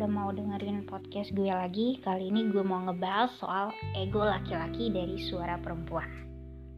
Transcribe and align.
udah 0.00 0.08
mau 0.08 0.32
dengerin 0.32 0.88
podcast 0.88 1.28
gue 1.36 1.52
lagi. 1.52 2.00
Kali 2.00 2.32
ini 2.32 2.48
gue 2.48 2.64
mau 2.64 2.80
ngebahas 2.88 3.36
soal 3.36 3.68
ego 3.92 4.24
laki-laki 4.24 4.88
dari 4.88 5.28
suara 5.28 5.60
perempuan. 5.60 6.08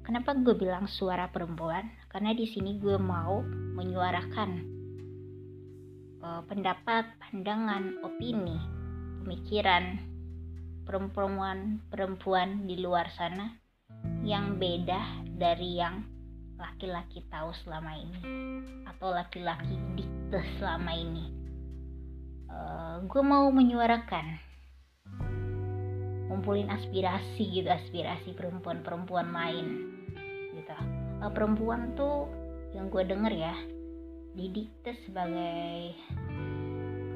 Kenapa 0.03 0.35
gue 0.35 0.59
bilang 0.59 0.91
suara 0.91 1.31
perempuan? 1.31 1.87
Karena 2.11 2.35
di 2.35 2.51
sini 2.51 2.83
gue 2.83 2.99
mau 2.99 3.47
menyuarakan 3.79 4.51
uh, 6.19 6.43
pendapat, 6.51 7.15
pandangan, 7.23 8.03
opini, 8.03 8.59
pemikiran 9.23 10.03
perempuan-perempuan 10.83 12.67
di 12.67 12.83
luar 12.83 13.07
sana 13.15 13.55
yang 14.27 14.59
beda 14.59 15.31
dari 15.39 15.79
yang 15.79 16.03
laki-laki 16.59 17.23
tahu 17.31 17.55
selama 17.63 17.95
ini 18.03 18.21
atau 18.91 19.15
laki-laki 19.15 19.79
dikte 19.95 20.43
selama 20.59 20.91
ini 20.91 21.42
uh, 22.53 22.95
gue 23.05 23.23
mau 23.25 23.49
menyuarakan. 23.49 24.39
Ngumpulin 26.29 26.73
aspirasi 26.73 27.45
gitu 27.61 27.69
aspirasi 27.69 28.33
perempuan-perempuan 28.33 29.33
lain 29.33 29.67
gitu. 30.57 30.73
Uh, 31.21 31.31
perempuan 31.33 31.93
tuh 31.97 32.29
yang 32.73 32.89
gue 32.89 33.05
denger 33.05 33.33
ya 33.37 33.55
didikte 34.33 34.97
sebagai 35.05 35.93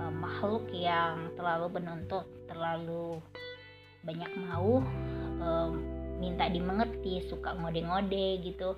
uh, 0.04 0.12
makhluk 0.12 0.68
yang 0.68 1.32
terlalu 1.32 1.80
menuntut 1.80 2.28
terlalu 2.44 3.16
banyak 4.04 4.28
mau 4.36 4.84
uh, 5.40 5.72
minta 6.20 6.48
dimengerti 6.52 7.24
suka 7.28 7.56
ngode-ngode 7.56 8.44
gitu. 8.44 8.76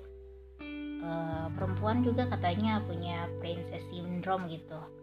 Uh, 0.99 1.47
perempuan 1.55 2.03
juga 2.03 2.27
katanya 2.27 2.83
punya 2.83 3.27
princess 3.39 3.79
syndrome 3.87 4.51
gitu 4.51 4.98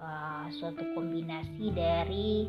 uh, 0.00 0.48
suatu 0.58 0.82
kombinasi 0.96 1.70
dari 1.72 2.48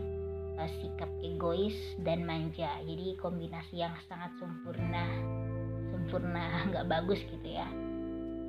uh, 0.58 0.70
sikap 0.82 1.12
egois 1.22 1.76
dan 2.02 2.24
manja. 2.24 2.80
Jadi 2.84 3.20
kombinasi 3.20 3.84
yang 3.84 3.94
sangat 4.08 4.32
sempurna 4.40 5.06
sempurna 5.92 6.46
nggak 6.72 6.88
bagus 6.88 7.20
gitu 7.28 7.48
ya. 7.48 7.68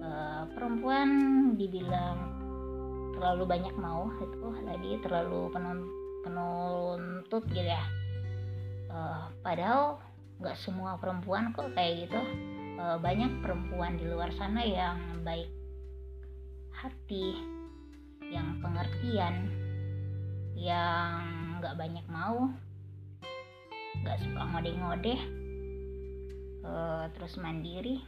Uh, 0.03 0.43
perempuan 0.59 1.09
dibilang 1.55 2.19
terlalu 3.15 3.47
banyak 3.47 3.75
mau 3.79 4.11
itu 4.19 4.49
tadi 4.67 4.91
terlalu 5.05 5.41
penuntut 6.27 7.45
gitu 7.55 7.71
ya. 7.71 7.85
Uh, 8.91 9.31
padahal 9.47 10.03
nggak 10.43 10.59
semua 10.59 10.99
perempuan 10.99 11.55
kok 11.55 11.71
kayak 11.75 12.09
gitu. 12.09 12.19
Uh, 12.83 12.99
banyak 12.99 13.31
perempuan 13.45 13.95
di 13.95 14.11
luar 14.11 14.33
sana 14.35 14.65
yang 14.65 14.99
baik 15.23 15.47
hati 16.73 17.39
pengertian 19.03 19.51
yang 20.55 21.27
nggak 21.59 21.75
banyak 21.75 22.07
mau 22.07 22.47
nggak 23.99 24.19
suka 24.23 24.43
ngode-ngode 24.47 25.15
uh, 26.63 27.11
terus 27.11 27.35
mandiri. 27.35 27.99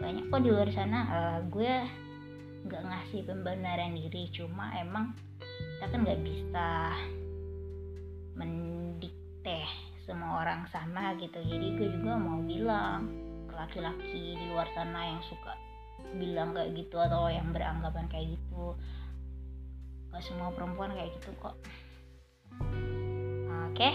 Banyak 0.00 0.32
kok 0.32 0.40
di 0.40 0.48
luar 0.48 0.72
sana. 0.72 1.00
Uh, 1.04 1.38
gue 1.52 1.72
nggak 2.64 2.80
ngasih 2.80 3.28
pembenaran 3.28 3.92
diri 3.92 4.32
cuma 4.32 4.72
emang 4.80 5.12
kita 5.44 5.84
kan 5.92 6.00
nggak 6.00 6.22
bisa 6.24 6.68
mendikte 8.32 9.68
semua 10.08 10.48
orang 10.48 10.64
sama 10.72 11.12
gitu. 11.20 11.44
Jadi 11.44 11.76
gue 11.76 11.88
juga 12.00 12.16
mau 12.16 12.40
bilang 12.40 13.04
ke 13.44 13.54
laki-laki 13.60 14.32
di 14.32 14.44
luar 14.48 14.64
sana 14.72 15.12
yang 15.12 15.20
suka 15.28 15.52
bilang 16.16 16.56
kayak 16.56 16.72
gitu 16.72 16.96
atau 16.96 17.28
yang 17.28 17.52
beranggapan 17.52 18.08
kayak 18.08 18.32
gitu 18.32 18.72
gak 20.12 20.22
semua 20.22 20.52
perempuan 20.52 20.92
kayak 20.92 21.10
gitu 21.16 21.32
kok. 21.40 21.56
Oke. 23.72 23.90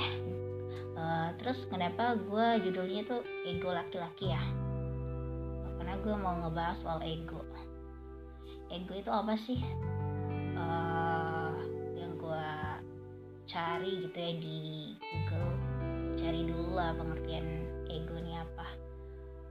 Uh, 0.97 1.29
terus 1.37 1.61
kenapa 1.69 2.17
gue 2.17 2.47
judulnya 2.65 3.05
tuh 3.05 3.21
ego 3.45 3.69
laki-laki 3.69 4.33
ya? 4.33 4.41
Karena 5.77 5.93
gue 6.01 6.15
mau 6.17 6.33
ngebahas 6.41 6.81
soal 6.81 6.99
ego. 7.05 7.45
Ego 8.73 8.93
itu 8.97 9.11
apa 9.13 9.37
sih? 9.45 9.61
Uh, 10.57 11.53
yang 11.93 12.17
gue 12.17 12.45
cari 13.45 13.91
gitu 14.09 14.17
ya 14.17 14.33
di 14.41 14.59
Google. 14.97 15.53
Cari 16.17 16.41
dulu 16.49 16.73
lah 16.73 16.97
pengertian 16.97 17.45
ego 17.93 18.17
ini 18.17 18.33
apa. 18.41 18.67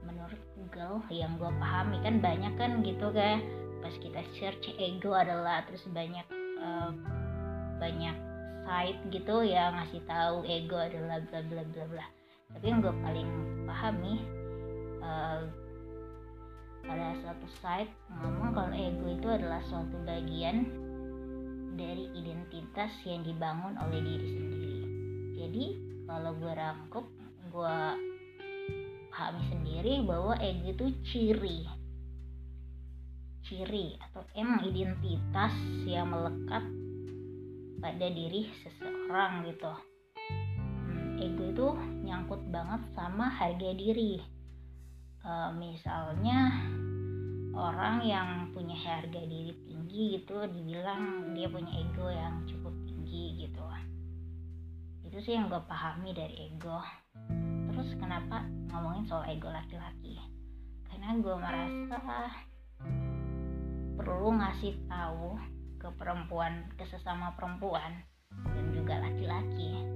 Menurut 0.03 0.41
Google 0.59 0.99
yang 1.07 1.39
gue 1.39 1.51
pahami 1.63 2.03
kan 2.03 2.19
banyak 2.19 2.53
kan 2.59 2.83
gitu 2.83 3.07
kan. 3.15 3.39
Pas 3.79 3.95
kita 3.95 4.19
search 4.35 4.75
ego 4.75 5.15
adalah 5.15 5.63
terus 5.63 5.87
banyak 5.95 6.27
uh, 6.61 6.91
banyak 7.77 8.15
site 8.67 9.01
gitu 9.13 9.47
ya 9.47 9.71
ngasih 9.71 10.03
tahu 10.03 10.43
ego 10.43 10.75
adalah 10.75 11.23
bla 11.29 11.39
bla 11.45 11.63
bla 11.63 11.85
bla 11.87 12.07
tapi 12.51 12.65
yang 12.67 12.79
gue 12.83 12.95
paling 13.03 13.29
pahami 13.67 14.15
uh, 15.03 15.41
ada 16.87 17.15
suatu 17.19 17.47
site 17.59 17.91
ngomong 18.23 18.55
kalau 18.55 18.73
ego 18.75 19.05
itu 19.11 19.27
adalah 19.27 19.59
suatu 19.67 19.95
bagian 20.07 20.67
dari 21.77 22.09
identitas 22.17 22.89
yang 23.05 23.21
dibangun 23.21 23.77
oleh 23.77 24.01
diri 24.01 24.27
sendiri. 24.33 24.77
Jadi 25.37 25.65
kalau 26.09 26.33
gue 26.41 26.53
rangkup 26.57 27.05
gue 27.53 27.79
pahami 29.13 29.41
sendiri 29.53 30.01
bahwa 30.03 30.33
ego 30.41 30.73
itu 30.73 30.85
ciri 31.05 31.69
ciri 33.47 33.95
atau 34.03 34.27
emang 34.35 34.59
identitas 34.67 35.55
yang 35.87 36.11
melekat 36.11 36.67
pada 37.79 38.07
diri 38.11 38.51
seseorang 38.63 39.47
gitu. 39.47 39.71
Hmm, 40.67 41.15
ego 41.15 41.43
itu 41.47 41.67
nyangkut 42.03 42.43
banget 42.51 42.83
sama 42.91 43.31
harga 43.31 43.71
diri. 43.71 44.19
E, 45.23 45.31
misalnya 45.55 46.51
orang 47.55 48.03
yang 48.03 48.29
punya 48.51 48.75
harga 48.75 49.23
diri 49.23 49.55
tinggi 49.63 50.19
gitu 50.19 50.43
dibilang 50.51 51.31
dia 51.31 51.47
punya 51.47 51.71
ego 51.71 52.11
yang 52.11 52.43
cukup 52.43 52.75
tinggi 52.83 53.47
gitu. 53.47 53.63
Itu 55.07 55.23
sih 55.23 55.39
yang 55.39 55.47
gue 55.47 55.63
pahami 55.63 56.11
dari 56.11 56.51
ego. 56.51 56.83
Terus 57.71 57.95
kenapa 57.95 58.43
ngomongin 58.75 59.07
soal 59.07 59.23
ego 59.31 59.47
laki-laki? 59.47 60.19
Karena 60.91 61.15
gue 61.15 61.35
merasa 61.39 61.97
perlu 64.27 64.43
ngasih 64.43 64.75
tahu 64.91 65.39
ke 65.79 65.87
perempuan 65.95 66.67
ke 66.75 66.83
sesama 66.91 67.31
perempuan 67.39 68.03
dan 68.27 68.75
juga 68.75 68.99
laki-laki. 68.99 69.87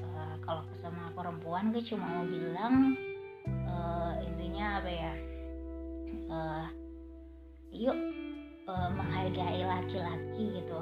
Uh, 0.00 0.40
kalau 0.40 0.64
sesama 0.72 1.12
perempuan 1.12 1.68
gue 1.68 1.84
cuma 1.84 2.08
mau 2.08 2.24
bilang 2.24 2.96
uh, 3.68 4.16
intinya 4.24 4.80
apa 4.80 4.88
ya 4.88 5.12
uh, 6.32 6.66
yuk 7.68 7.92
uh, 8.72 8.88
menghargai 8.88 9.60
laki-laki 9.60 10.64
gitu. 10.64 10.80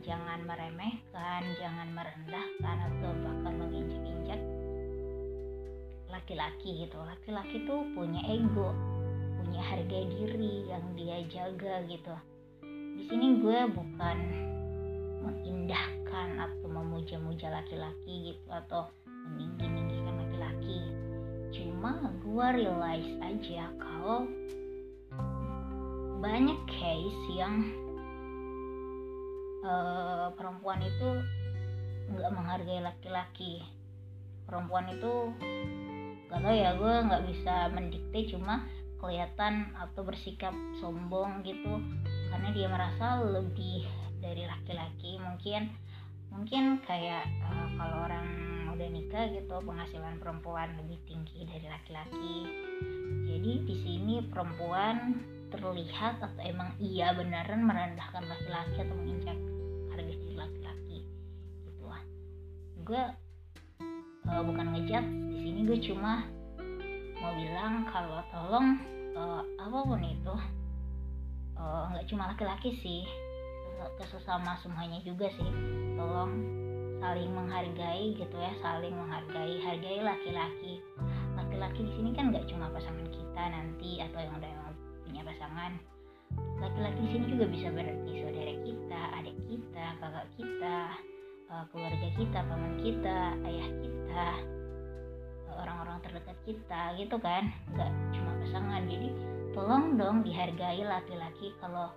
Jangan 0.00 0.48
meremehkan 0.48 1.44
jangan 1.60 1.92
merendahkan 1.92 2.76
atau 2.88 3.12
bahkan 3.20 3.52
menginjak-injak 3.52 4.40
laki-laki 6.08 6.88
gitu. 6.88 6.96
Laki-laki 7.04 7.68
tuh 7.68 7.84
punya 7.92 8.24
ego 8.32 8.72
punya 9.42 9.62
harga 9.62 9.98
diri 10.06 10.70
yang 10.70 10.84
dia 10.94 11.18
jaga 11.26 11.82
gitu. 11.90 12.14
Di 12.98 13.02
sini 13.10 13.42
gue 13.42 13.58
bukan 13.74 14.18
mengindahkan 15.26 16.28
atau 16.38 16.66
memuja-muja 16.70 17.50
laki-laki 17.50 18.30
gitu 18.30 18.48
atau 18.48 18.86
meninggi-ninggikan 19.34 20.14
laki-laki. 20.22 20.78
Cuma 21.50 22.14
gue 22.22 22.46
realize 22.62 23.10
aja 23.18 23.66
kalau 23.82 24.30
banyak 26.22 26.58
case 26.70 27.22
yang 27.34 27.66
uh, 29.66 30.30
perempuan 30.38 30.78
itu 30.78 31.08
nggak 32.14 32.30
menghargai 32.30 32.78
laki-laki. 32.78 33.66
Perempuan 34.46 34.86
itu 34.94 35.34
kalau 36.30 36.50
ya 36.50 36.72
gue 36.78 36.94
nggak 37.10 37.24
bisa 37.28 37.68
mendikte 37.74 38.32
cuma 38.32 38.64
kelihatan 39.02 39.74
atau 39.74 40.06
bersikap 40.06 40.54
sombong 40.78 41.42
gitu. 41.42 41.82
Karena 42.30 42.48
dia 42.54 42.70
merasa 42.70 43.18
lebih 43.18 43.84
dari 44.22 44.46
laki-laki. 44.46 45.18
Mungkin 45.18 45.62
mungkin 46.32 46.80
kayak 46.88 47.28
uh, 47.44 47.68
kalau 47.76 48.08
orang 48.08 48.26
udah 48.72 48.88
nikah 48.88 49.28
gitu 49.28 49.52
penghasilan 49.68 50.16
perempuan 50.16 50.72
lebih 50.80 50.96
tinggi 51.04 51.44
dari 51.44 51.66
laki-laki. 51.68 52.36
Jadi 53.28 53.52
di 53.68 53.76
sini 53.84 54.14
perempuan 54.30 55.20
terlihat 55.52 56.24
atau 56.24 56.40
emang 56.40 56.72
iya 56.80 57.12
beneran 57.12 57.68
merendahkan 57.68 58.24
laki-laki 58.24 58.80
atau 58.80 58.96
menginjak 58.96 59.36
harga 59.92 60.12
diri 60.16 60.36
laki-laki. 60.38 60.98
Gitu 61.68 61.84
lah. 61.84 62.00
Gue 62.80 63.02
uh, 64.32 64.42
bukan 64.46 64.66
ngejat 64.72 65.04
di 65.04 65.36
sini 65.44 65.60
gue 65.68 65.78
cuma 65.92 66.24
mau 67.20 67.32
bilang 67.38 67.86
kalau 67.86 68.24
tolong 68.34 68.80
uh, 69.16 69.42
apa 69.60 69.78
pun 69.84 70.00
itu. 70.02 70.34
Nggak 71.58 72.04
uh, 72.04 72.08
cuma 72.08 72.32
laki-laki 72.32 72.76
sih. 72.80 73.02
Ke 73.98 74.04
sesama 74.06 74.54
semuanya 74.62 75.02
juga 75.02 75.26
sih. 75.34 75.50
Tolong 75.98 76.32
saling 77.02 77.30
menghargai 77.34 78.14
gitu 78.14 78.36
ya 78.36 78.52
saling 78.62 78.94
menghargai. 78.94 79.58
Hargai 79.62 80.00
laki-laki. 80.02 80.80
Laki-laki 81.34 81.80
di 81.84 81.92
sini 81.98 82.10
kan 82.14 82.30
nggak 82.30 82.46
cuma 82.48 82.70
pasangan 82.70 83.08
kita 83.10 83.42
nanti 83.50 84.00
atau 84.00 84.18
yang 84.22 84.34
udah 84.38 84.52
punya 85.04 85.22
pasangan. 85.26 85.72
Laki-laki 86.62 87.00
di 87.04 87.10
sini 87.12 87.24
juga 87.36 87.44
bisa 87.50 87.68
berarti 87.68 88.12
saudara 88.22 88.54
kita 88.62 89.00
adik 89.20 89.36
kita 89.50 89.86
kakak 90.00 90.26
kita 90.38 90.76
eh, 91.50 91.64
keluarga 91.74 92.08
kita 92.16 92.38
paman 92.46 92.74
kita 92.80 93.18
ayah 93.44 93.68
kita. 93.82 94.28
eh, 94.30 94.61
orang-orang 95.56 95.98
terdekat 96.04 96.38
kita 96.44 96.96
gitu 96.96 97.16
kan. 97.20 97.52
Nggak 97.72 97.90
cuma 98.16 98.30
pasangan. 98.44 98.82
Jadi 98.88 99.08
tolong 99.52 99.96
dong 100.00 100.24
dihargai 100.24 100.82
laki-laki 100.84 101.52
kalau 101.60 101.92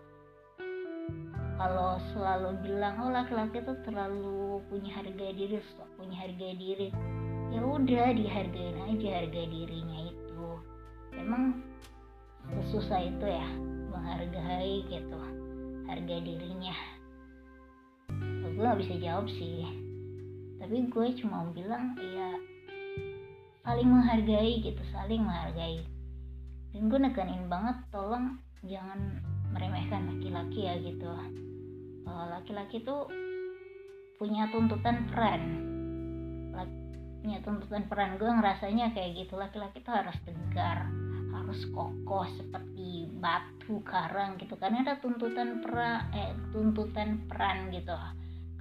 kalau 1.55 1.95
selalu 2.11 2.51
bilang 2.67 2.99
oh 2.99 3.11
laki-laki 3.15 3.63
tuh 3.63 3.79
terlalu 3.87 4.59
punya 4.67 4.91
harga 4.91 5.27
diri 5.31 5.55
punya 5.95 6.15
harga 6.27 6.49
diri. 6.51 6.91
Ya 7.55 7.63
udah 7.63 8.11
dihargain 8.11 8.75
aja 8.75 9.07
harga 9.23 9.41
dirinya 9.47 9.99
itu. 10.11 10.47
Emang 11.15 11.63
sesusah 12.51 13.07
itu 13.07 13.25
ya 13.25 13.47
menghargai 13.87 14.83
gitu 14.91 15.19
harga 15.87 16.15
dirinya. 16.19 16.75
Gue 18.55 18.63
gak 18.63 18.79
bisa 18.79 18.95
jawab 19.03 19.27
sih. 19.27 19.67
Tapi 20.59 20.87
gue 20.87 21.07
cuma 21.19 21.51
bilang 21.51 21.95
ya 21.99 22.39
saling 23.65 23.89
menghargai 23.89 24.61
gitu 24.61 24.81
saling 24.93 25.25
menghargai. 25.25 25.81
Dan 26.69 26.87
gue 26.87 26.99
nekenin 27.01 27.49
banget 27.49 27.81
tolong 27.89 28.37
jangan 28.61 29.25
meremehkan 29.49 30.05
laki-laki 30.05 30.69
ya 30.69 30.77
gitu. 30.77 31.09
Eh, 32.05 32.25
laki-laki 32.29 32.85
tuh 32.85 33.09
punya 34.21 34.45
tuntutan 34.53 35.09
peran. 35.09 35.43
Punya 37.25 37.41
tuntutan 37.41 37.89
peran. 37.89 38.21
Gue 38.21 38.29
ngerasanya 38.29 38.93
kayak 38.93 39.25
gitu 39.25 39.33
laki-laki 39.33 39.81
tuh 39.81 39.97
harus 39.97 40.13
tegar 40.21 40.85
harus 41.35 41.67
kokoh 41.73 42.25
seperti 42.37 43.09
batu 43.17 43.81
karang 43.81 44.37
gitu. 44.37 44.53
Karena 44.61 44.85
ada 44.85 45.01
tuntutan 45.01 45.65
peran 45.65 46.05
eh 46.13 46.37
tuntutan 46.53 47.25
peran 47.25 47.73
gitu. 47.73 47.97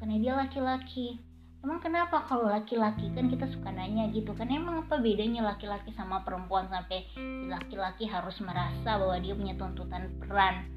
Karena 0.01 0.17
dia 0.17 0.33
laki-laki 0.33 1.21
emang 1.65 1.81
kenapa? 1.81 2.21
Kalau 2.29 2.53
laki-laki 2.53 3.09
kan 3.17 3.33
kita 3.33 3.49
suka 3.49 3.73
nanya 3.73 4.13
gitu 4.13 4.37
kan 4.37 4.53
emang 4.53 4.85
apa 4.85 5.01
bedanya 5.01 5.41
laki-laki 5.41 5.97
sama 5.97 6.21
perempuan 6.21 6.69
sampai 6.69 7.09
laki-laki 7.49 8.05
harus 8.05 8.37
merasa 8.45 9.01
bahwa 9.01 9.17
dia 9.17 9.33
punya 9.33 9.57
tuntutan 9.57 10.13
peran 10.21 10.69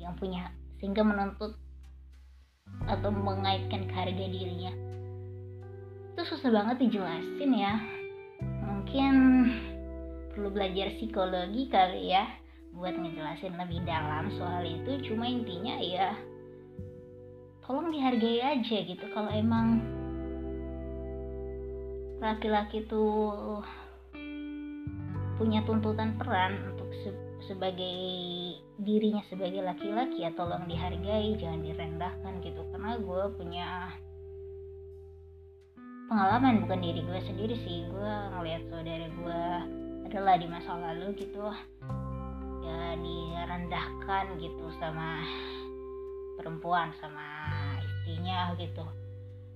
yang 0.00 0.16
punya 0.16 0.48
sehingga 0.80 1.04
menuntut 1.04 1.52
atau 2.88 3.12
mengaitkan 3.12 3.84
ke 3.84 3.92
harga 3.92 4.24
dirinya? 4.24 4.72
Itu 6.16 6.22
susah 6.24 6.48
banget 6.48 6.88
dijelasin 6.88 7.52
ya. 7.52 7.76
Mungkin 8.64 9.14
perlu 10.32 10.48
belajar 10.48 10.96
psikologi 10.96 11.68
kali 11.68 12.16
ya 12.16 12.24
buat 12.72 12.96
ngejelasin 12.96 13.52
lebih 13.60 13.84
dalam 13.84 14.32
soal 14.40 14.64
itu. 14.64 15.12
Cuma 15.12 15.28
intinya 15.28 15.76
ya 15.76 16.16
tolong 17.68 17.92
dihargai 17.92 18.40
aja 18.40 18.76
gitu. 18.80 19.04
Kalau 19.12 19.28
emang 19.28 20.00
laki-laki 22.22 22.86
tuh 22.86 23.58
punya 25.42 25.66
tuntutan 25.66 26.14
peran 26.14 26.54
untuk 26.70 26.86
se 27.02 27.10
sebagai 27.50 27.98
dirinya 28.78 29.18
sebagai 29.26 29.66
laki-laki 29.66 30.22
ya 30.22 30.30
tolong 30.38 30.70
dihargai 30.70 31.34
jangan 31.34 31.66
direndahkan 31.66 32.38
gitu. 32.46 32.62
Karena 32.70 32.94
gue 33.02 33.22
punya 33.34 33.90
pengalaman 36.06 36.62
bukan 36.62 36.78
diri 36.78 37.02
gue 37.02 37.20
sendiri 37.26 37.58
sih. 37.66 37.90
Gue 37.90 38.12
ngeliat 38.38 38.62
saudara 38.70 39.06
gue 39.10 39.42
adalah 40.06 40.38
di 40.38 40.46
masa 40.46 40.78
lalu 40.78 41.18
gitu 41.18 41.50
ya 42.62 42.94
direndahkan 43.02 44.38
gitu 44.38 44.70
sama 44.78 45.18
perempuan 46.38 46.94
sama 47.02 47.26
istrinya 47.82 48.54
gitu 48.54 48.86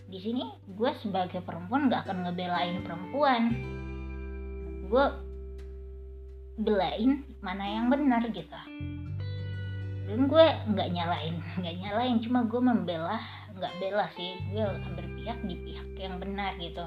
di 0.06 0.18
sini 0.22 0.44
gue 0.70 0.90
sebagai 1.02 1.42
perempuan 1.42 1.90
gak 1.90 2.06
akan 2.06 2.26
ngebelain 2.26 2.82
perempuan. 2.86 3.42
Gue 4.86 5.06
belain 6.62 7.26
mana 7.42 7.64
yang 7.66 7.90
benar 7.90 8.22
gitu. 8.30 8.60
Dan 10.06 10.30
gue 10.30 10.46
nggak 10.70 10.88
nyalain 10.94 11.42
nggak 11.58 11.76
nyalain 11.82 12.22
cuma 12.22 12.46
gue 12.46 12.60
membela 12.62 13.18
nggak 13.58 13.74
bela 13.82 14.06
sih. 14.14 14.38
Gue 14.54 14.62
akan 14.62 14.92
berpihak 14.94 15.38
di 15.42 15.54
pihak 15.66 15.88
yang 15.98 16.22
benar 16.22 16.54
gitu. 16.62 16.86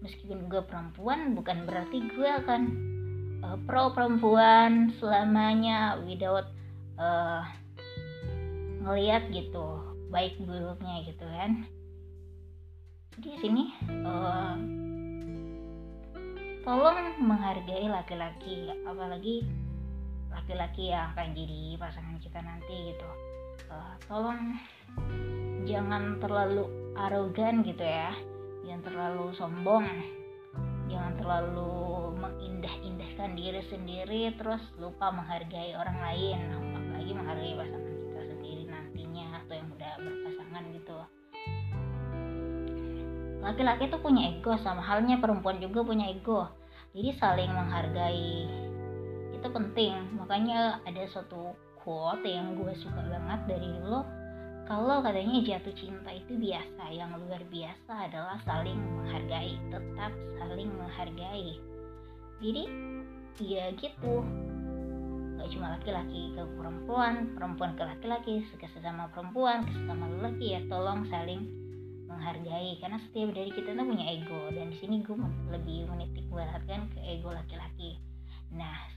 Meskipun 0.00 0.48
gue 0.48 0.62
perempuan 0.64 1.36
bukan 1.36 1.68
berarti 1.68 2.00
gue 2.16 2.30
akan 2.42 2.62
uh, 3.44 3.58
pro 3.68 3.92
perempuan 3.92 4.96
selamanya 4.96 6.00
without 6.08 6.48
uh, 6.96 7.44
ngeliat 8.88 9.28
gitu 9.36 9.84
baik 10.08 10.40
buruknya 10.40 11.04
gitu 11.04 11.26
kan 11.28 11.68
di 13.18 13.34
sini 13.42 13.64
uh, 14.06 14.54
tolong 16.62 17.18
menghargai 17.18 17.90
laki-laki 17.90 18.70
apalagi 18.86 19.42
laki-laki 20.30 20.94
yang 20.94 21.10
akan 21.12 21.34
jadi 21.34 21.74
pasangan 21.82 22.16
kita 22.22 22.38
nanti 22.38 22.94
gitu. 22.94 23.10
Uh, 23.68 23.94
tolong 24.06 24.54
jangan 25.66 26.22
terlalu 26.22 26.64
arogan 26.94 27.66
gitu 27.66 27.82
ya 27.82 28.14
jangan 28.64 28.82
terlalu 28.86 29.26
sombong 29.34 29.86
jangan 30.88 31.12
terlalu 31.18 31.74
mengindah-indahkan 32.22 33.36
diri 33.36 33.62
sendiri 33.68 34.22
terus 34.38 34.62
lupa 34.78 35.12
menghargai 35.12 35.76
orang 35.76 35.98
lain 36.00 36.38
apalagi 36.54 37.12
menghargai 37.12 37.54
pasangan 37.58 37.87
laki-laki 43.48 43.88
tuh 43.88 44.04
punya 44.04 44.28
ego 44.28 44.52
sama 44.60 44.84
halnya 44.84 45.16
perempuan 45.16 45.56
juga 45.56 45.80
punya 45.80 46.12
ego. 46.12 46.52
Jadi 46.92 47.16
saling 47.16 47.48
menghargai 47.48 48.44
itu 49.32 49.48
penting. 49.48 49.96
Makanya 50.20 50.84
ada 50.84 51.02
suatu 51.08 51.56
quote 51.80 52.28
yang 52.28 52.60
gue 52.60 52.76
suka 52.76 53.00
banget 53.00 53.40
dari 53.48 53.68
dulu 53.80 54.04
kalau 54.68 55.00
katanya 55.00 55.40
jatuh 55.40 55.72
cinta 55.72 56.12
itu 56.12 56.36
biasa 56.36 56.92
yang 56.92 57.16
luar 57.16 57.40
biasa 57.48 58.12
adalah 58.12 58.36
saling 58.44 58.76
menghargai 58.76 59.56
tetap 59.72 60.12
saling 60.36 60.68
menghargai. 60.76 61.56
Jadi 62.44 62.64
ya 63.40 63.72
gitu. 63.80 64.20
Gak 65.40 65.48
cuma 65.56 65.72
laki-laki 65.72 66.36
ke 66.36 66.42
perempuan 66.52 67.32
perempuan 67.32 67.72
ke 67.80 67.82
laki-laki 67.86 68.44
sesama 68.60 69.08
perempuan 69.08 69.64
sesama 69.72 70.04
laki 70.20 70.52
ya 70.52 70.60
tolong 70.68 71.08
saling 71.08 71.48
menghargai. 72.08 72.80
Karena 72.80 72.98
setiap 72.98 73.30
dari 73.36 73.52
kita 73.52 73.76
tuh 73.76 73.86
punya 73.86 74.06
ego. 74.08 74.40
Dan 74.50 74.72
di 74.72 74.76
sini 74.80 75.04
gue 75.04 75.14
lebih 75.52 75.86
menitik 75.92 76.24
beratkan 76.32 76.88
ke 76.90 76.98
ego 77.04 77.30
laki-laki. 77.30 78.00
Nah 78.56 78.88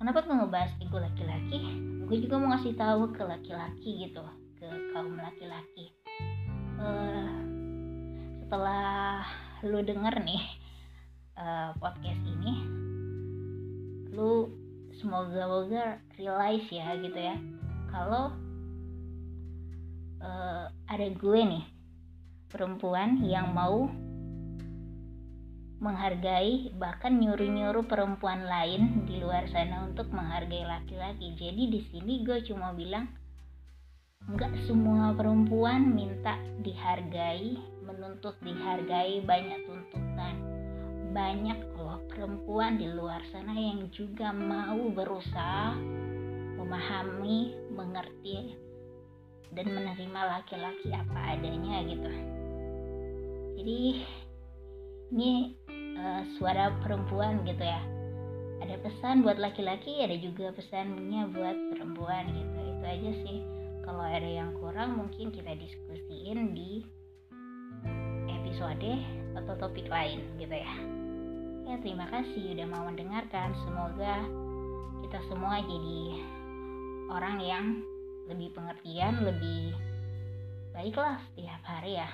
kenapa 0.00 0.24
gue 0.24 0.34
ngebahas 0.34 0.72
ego 0.80 0.98
laki-laki? 0.98 1.60
Gue 2.08 2.16
juga 2.24 2.40
mau 2.40 2.56
ngasih 2.56 2.74
tahu 2.74 3.12
ke 3.12 3.22
laki-laki 3.22 4.08
gitu 4.08 4.24
ke 4.56 4.68
kaum 4.96 5.20
laki-laki. 5.20 5.92
Uh, 6.76 7.28
setelah 8.44 9.24
lu 9.64 9.80
denger 9.80 10.22
nih 10.22 10.44
uh, 11.36 11.72
podcast 11.80 12.20
ini 12.24 12.54
lu 14.16 14.48
semoga 14.96 15.44
moga 15.44 15.84
realize 16.16 16.68
ya 16.72 16.96
gitu 17.00 17.20
ya. 17.20 17.36
Kalau 17.92 18.32
uh, 20.24 20.64
ada 20.88 21.06
gue 21.12 21.40
nih 21.44 21.64
perempuan 22.46 23.22
yang 23.26 23.50
mau 23.52 23.90
menghargai 25.76 26.72
bahkan 26.80 27.20
nyuruh-nyuruh 27.20 27.84
perempuan 27.84 28.48
lain 28.48 29.04
di 29.04 29.20
luar 29.20 29.44
sana 29.52 29.84
untuk 29.84 30.08
menghargai 30.08 30.64
laki-laki. 30.64 31.36
Jadi 31.36 31.68
di 31.68 31.80
sini 31.92 32.24
gue 32.24 32.40
cuma 32.48 32.72
bilang 32.72 33.04
nggak 34.26 34.66
semua 34.66 35.12
perempuan 35.12 35.92
minta 35.92 36.40
dihargai, 36.64 37.60
menuntut 37.84 38.34
dihargai, 38.40 39.20
banyak 39.22 39.60
tuntutan. 39.68 40.34
Banyak 41.12 41.60
loh 41.76 42.00
perempuan 42.08 42.80
di 42.80 42.88
luar 42.88 43.20
sana 43.32 43.52
yang 43.52 43.88
juga 43.92 44.32
mau 44.32 44.80
berusaha 44.92 45.76
memahami, 46.56 47.52
mengerti 47.72 48.56
dan 49.52 49.70
menerima 49.70 50.20
laki-laki 50.40 50.90
apa 50.90 51.36
adanya 51.36 51.84
gitu 51.86 52.35
jadi 53.56 54.04
ini 55.16 55.56
uh, 55.96 56.22
suara 56.36 56.76
perempuan 56.84 57.40
gitu 57.48 57.64
ya. 57.64 57.80
Ada 58.60 58.80
pesan 58.80 59.24
buat 59.24 59.40
laki-laki 59.40 60.04
ada 60.04 60.16
juga 60.16 60.52
pesannya 60.52 61.28
buat 61.32 61.56
perempuan 61.72 62.24
gitu. 62.36 62.58
Itu 62.76 62.84
aja 62.84 63.10
sih. 63.24 63.38
Kalau 63.86 64.02
ada 64.02 64.26
yang 64.26 64.52
kurang 64.58 64.98
mungkin 64.98 65.30
kita 65.30 65.54
diskusiin 65.56 66.52
di 66.52 66.82
episode 68.28 68.92
atau 69.38 69.54
topik 69.56 69.86
lain 69.88 70.20
gitu 70.36 70.56
ya. 70.56 70.72
Ya 71.66 71.74
terima 71.82 72.06
kasih 72.12 72.56
udah 72.56 72.66
mau 72.66 72.84
mendengarkan. 72.86 73.54
Semoga 73.64 74.26
kita 75.06 75.18
semua 75.30 75.62
jadi 75.62 76.02
orang 77.08 77.36
yang 77.38 77.64
lebih 78.26 78.50
pengertian 78.58 79.22
lebih 79.22 79.70
baiklah 80.74 81.22
setiap 81.30 81.62
hari 81.62 81.94
ya 81.94 82.10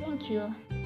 thank 0.00 0.30
you 0.30 0.85